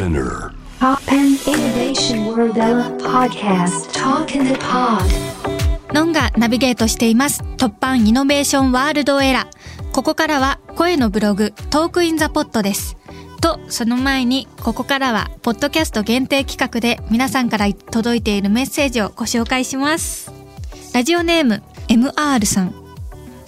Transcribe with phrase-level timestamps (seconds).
[0.00, 0.54] Spinear.
[0.78, 2.54] Toppan Innovation World
[3.02, 3.92] Podcast.
[3.92, 5.04] Talk in the Pod.
[5.92, 7.42] のんがナビゲートしています。
[7.58, 12.96] Toppan Innovation World Era ここからは声のブログ Talk in the Pod です。
[13.42, 20.32] とその前にここからはポッドキャスト限定企画で皆さんから届いているメッセージをご紹介します。
[20.94, 22.89] ラジオネーム MR さん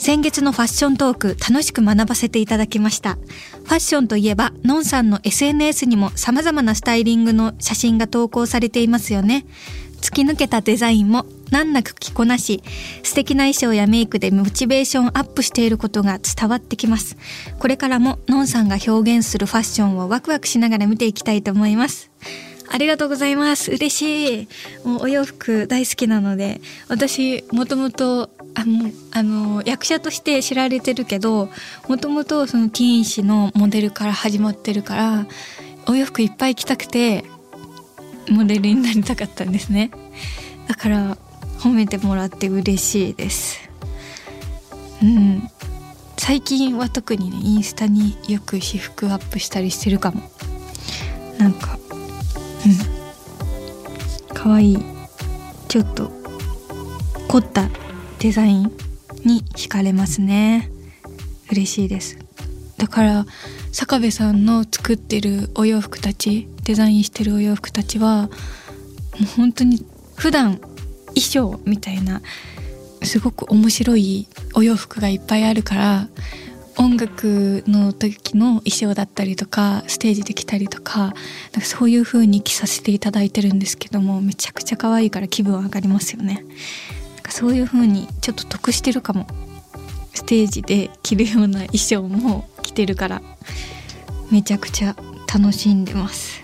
[0.02, 3.14] 先月のファッショントーク楽しく学ばせていただきました。
[3.14, 9.46] ファッションといえば、のんさんの SNS にも様々なスタイリングの写真が投稿されていますよね。
[10.00, 12.64] 突き抜けたデザインも難なく着こなし、
[13.04, 17.16] 素敵な衣装やメイクでモチベーションアップしていることが伝わってきます。
[17.60, 22.10] これからものんさんが表現するファッションをワクワクしながら見ていきたいと思います。
[22.68, 23.70] ありがとうございます。
[23.70, 24.48] 嬉しい。
[24.84, 31.48] もうお洋服大好きなので、私もともとあのあの役者として知られてるけど、
[31.88, 35.26] もともとそのティーン誌のモデルから始まってるから、
[35.86, 37.24] お洋服いっぱい着たくて
[38.28, 39.90] モデルになりたかったんですね。
[40.68, 41.16] だから
[41.58, 43.58] 褒めてもらって嬉しいです。
[45.02, 45.48] うん。
[46.18, 50.22] 最近は特にねインスタによく私服アップしたりしてるかも。
[51.38, 51.78] なんか
[52.64, 52.68] う
[54.32, 54.78] んかわいい
[55.68, 56.10] ちょっと
[57.28, 57.68] 凝った
[58.22, 58.72] デザイン
[59.24, 60.70] に惹かれますね。
[61.50, 62.18] 嬉しいです。
[62.78, 63.26] だから
[63.72, 68.28] 坂部さんの作ってるお洋服たちデザインしてるお洋服たちはも
[69.22, 69.84] う本当に
[70.14, 70.58] 普段
[71.16, 72.22] 衣装みたいな
[73.02, 76.08] すごく面白いお洋服がいっぱいあるから
[76.78, 86.44] 音楽の時の衣装だったりとかステージで着たりとかなんかそういう風に着させていただいてるんですけどもめちゃくちゃ可愛いから気分上がりますよね。
[87.32, 89.26] そういう風にちょっと得してるかも。
[90.14, 93.22] ステージで着るような衣装も着てるから。
[94.30, 94.94] めちゃくちゃ
[95.32, 96.42] 楽しんでます。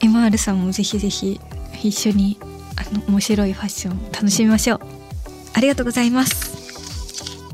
[0.00, 1.40] MR さんもぜひぜひ
[1.82, 2.38] 一緒に
[2.76, 4.80] あの面白いファッション楽しみましょう。
[5.54, 6.54] ありがとうございます。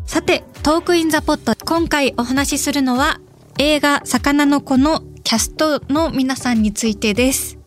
[0.06, 1.55] さて、トークインザポット。
[1.65, 3.21] 今回お話しするのは
[3.59, 7.59] 映画魚の子のキャストの皆さんについてです。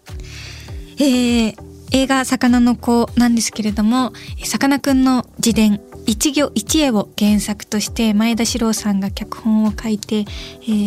[0.98, 1.65] えー、
[1.96, 4.12] 映画魚の子なんですけれども、
[4.44, 10.26] さかなクンの自伝一行一会を原作として前田史郎さんが脚本を書いて、え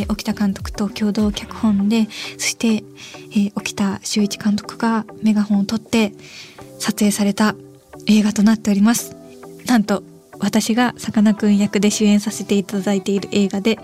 [0.05, 6.13] ー、沖田監督と共同脚本で、そして、えー、沖田修一監督がメガホンを取って
[6.79, 7.55] 撮影された
[8.07, 9.17] 映画となっております。
[9.65, 10.03] なんと
[10.41, 13.79] 私がさかなクン役で主演させていただいている映画で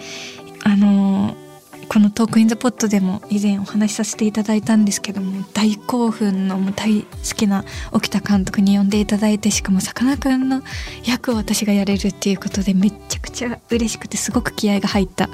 [0.63, 1.44] あのー
[1.89, 10.62] このトークインザポットでも以前お話しさせていただいたんですけども大興奮のもう大好きな沖田監督に呼んでいただいてしかもさかなクンの
[11.05, 15.28] 役を私がやれるっていうことでめちゃくちゃ嬉しくてすごく気合が入った、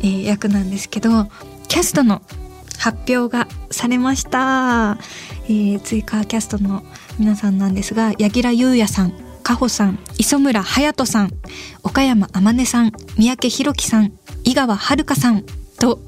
[0.00, 1.26] えー役なんですけど
[1.68, 2.22] キャストの
[2.78, 4.98] 発表がされました、
[5.44, 6.84] えー追加キャストの
[7.18, 9.12] 皆さんなんですが柳楽優弥さん
[9.44, 11.30] 加穂さん磯村勇斗さん
[11.82, 14.12] 岡山天音さん三宅宏樹さん
[14.44, 15.44] 井川遥さん
[15.78, 16.00] と。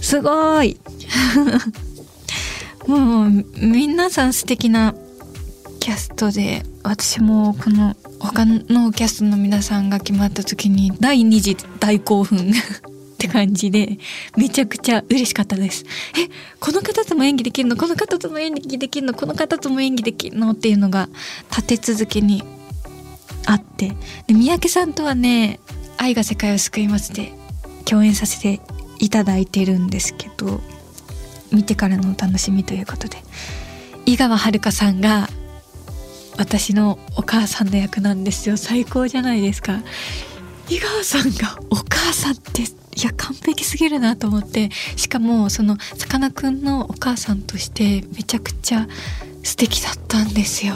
[0.00, 0.78] すごい。
[2.86, 4.94] もう皆さん素敵な
[5.78, 12.52] キャストで私もこの他のキャストの皆さんが決まった時に第二次大興奮 っ
[13.18, 13.98] て感じで
[14.36, 15.84] めちゃくちゃ嬉しかったです。
[16.18, 17.76] えこの方とも演技できるの？
[17.76, 19.14] この方とも演技できるの？
[19.14, 20.52] この方とも演技できるの？
[20.52, 21.08] っていうのが
[21.50, 22.42] 立て続けに
[23.46, 23.96] あって。
[24.26, 25.60] で三宅さんとはね
[26.02, 27.32] 「愛が世界を救います」で
[27.84, 28.60] 共演させて
[28.98, 30.60] いただいてるんですけど
[31.52, 33.22] 見てからのお楽しみということで。
[34.04, 35.28] 井川遥さんが
[36.36, 38.56] 私のお母さんの役なんですよ。
[38.56, 39.80] 最高じゃないですか。
[40.68, 42.66] 井川さんがお母さんってい
[43.02, 44.70] や完璧すぎるなと思って。
[44.96, 48.88] しかもそのさかなクンのお母さんとしてめちゃくちゃ
[49.44, 50.74] 素敵だったんですよ。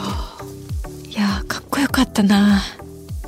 [1.09, 2.63] いやかっこよかったな。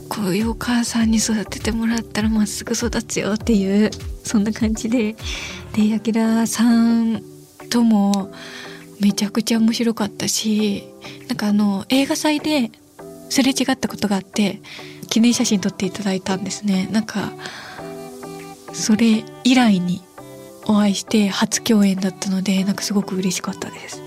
[0.08, 3.90] こういうお母さんに育ててもらったらまっすぐ育つよっていう
[4.24, 5.16] そんな感じで。
[5.74, 7.22] で柳楽さん
[7.70, 8.32] とも
[9.00, 10.84] めちゃくちゃ面白かったし
[11.28, 12.70] なんかあの映画祭で
[13.28, 14.60] すれ違ったことがあって
[15.08, 16.88] 記念写真撮っていただいたんですね。
[16.90, 17.32] なんか
[18.72, 20.02] それ以来に
[20.66, 24.02] お会いして初共演だったのでなんかすごく嬉しかったです。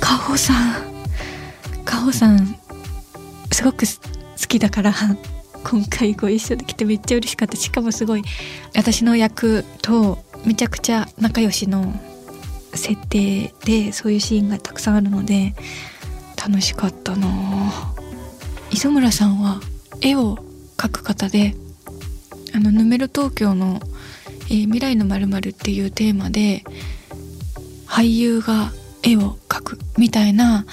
[0.00, 0.96] かほさん。
[1.84, 2.58] かほさん
[3.52, 3.86] すごく
[4.40, 4.94] 好きだから
[5.64, 7.56] 今回ご一緒できてめっちゃ嬉しかった。
[7.56, 8.22] しかもすごい
[8.74, 11.92] 私の役とめちゃくちゃ仲良しの
[12.74, 15.54] 設定でそういうシーンがたくさんあるので
[16.36, 17.26] 楽しかったな。
[18.70, 19.60] 磯村さんは
[20.00, 20.36] 絵を
[20.76, 21.54] 描く方で
[22.54, 23.80] あのヌメロ東京の
[24.48, 26.62] えー未来のまるっていうテーマで
[27.86, 28.72] 俳優が
[29.02, 30.66] 絵を描くみたいな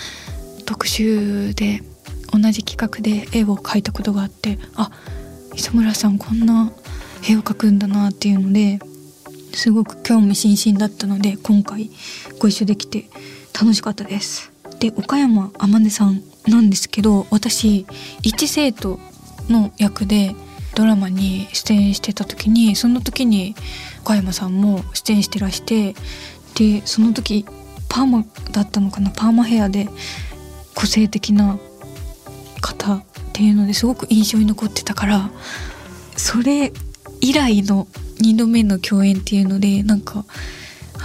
[0.66, 1.82] 特集で
[2.34, 4.90] 同じ企画で絵を描いたことがあってあ
[5.54, 6.72] 磯村さんこんな
[7.30, 8.80] 絵を描くんだなっていうので
[9.54, 11.92] すごく興味津々だったので今回
[12.40, 13.06] ご一緒できて
[13.54, 14.52] 楽しかったです。
[14.80, 17.86] で岡山天音さんなんですけど私
[18.24, 19.00] 一生徒
[19.48, 20.36] の役で
[20.76, 23.56] ドラマに出演してた時にその時に
[24.02, 25.94] 岡山さんも出演してらして
[26.56, 27.46] でその時
[27.90, 29.88] パーマだったのかなパーマヘアで
[30.74, 31.60] 個性的な
[32.64, 35.30] 方っていうのですごく印象に残ってたから
[36.16, 36.72] それ
[37.20, 37.88] 以来の
[38.22, 40.26] 2度目の共演っていうのでなんか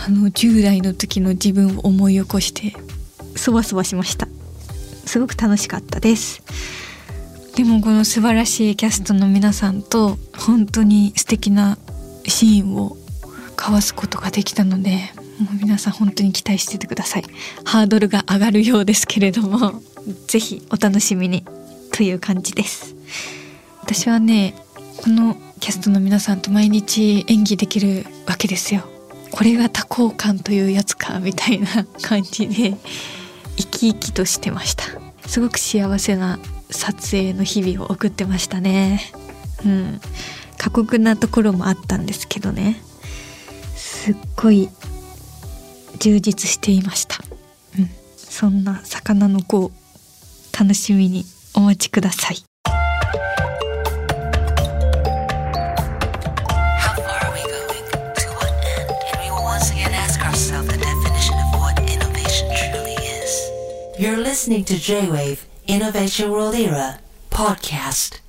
[0.06, 2.74] あの10代の時の自分を思い起こして
[3.36, 4.28] そわそわしました。
[5.04, 6.42] すごく楽しかったです。
[7.56, 11.78] でもこの素晴らしいキャストの皆さんと本当に素敵な
[12.26, 12.96] シーンを
[13.56, 17.24] 交わすことができたのでもう皆さん本当に期待しててください。
[17.64, 19.80] ハードルが上がるようですけれども
[20.26, 21.44] ぜひお楽しみに
[21.92, 22.94] という感じです。
[23.82, 24.54] 私はね
[24.98, 28.82] このキャストの皆さんと毎日演技できるわけですよ。
[29.30, 32.76] これが多幸感というやつかみたいな感じで
[33.56, 34.84] 生き生きとしてました。
[35.26, 36.38] すごく幸せな
[36.70, 39.00] 撮影の日々を送ってましたね。
[39.64, 40.00] うん。
[40.56, 42.80] 過酷なところもあったんですけどね。
[43.76, 44.68] すっごい
[45.98, 47.16] 充実していました
[47.78, 49.72] うんそんな魚の子を
[50.58, 51.24] 楽しみに
[51.54, 52.36] お待ちください
[63.98, 67.00] You're listening to J-Wave Innovation World Era
[67.30, 68.20] podcast.